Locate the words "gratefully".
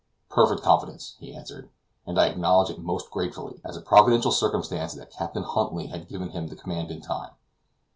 3.11-3.61